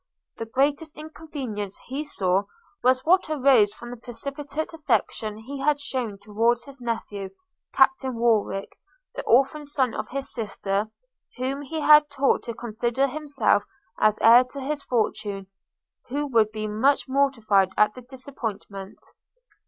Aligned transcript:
The 0.37 0.47
greatest 0.47 0.97
inconvenience 0.97 1.79
he 1.85 2.03
foresaw, 2.03 2.45
was 2.81 3.05
what 3.05 3.29
arose 3.29 3.71
from 3.71 3.91
the 3.91 3.97
precipitate 3.97 4.73
affection 4.73 5.37
he 5.37 5.59
had 5.59 5.79
shewn 5.79 6.17
towards 6.17 6.63
his 6.63 6.81
nephew, 6.81 7.29
Captain 7.75 8.15
Warwick, 8.15 8.79
the 9.13 9.21
orphan 9.25 9.63
son 9.63 9.93
of 9.93 10.09
his 10.09 10.33
sister, 10.33 10.89
whom 11.37 11.61
he 11.61 11.81
had 11.81 12.09
taught 12.09 12.41
to 12.45 12.55
consider 12.55 13.05
himself 13.05 13.63
as 13.99 14.17
heir 14.23 14.43
to 14.45 14.59
his 14.61 14.81
fortune, 14.81 15.45
who 16.09 16.25
would 16.25 16.51
be 16.51 16.65
much 16.67 17.07
mortified 17.07 17.69
at 17.77 17.93
the 17.93 18.01
disappointment. 18.01 18.97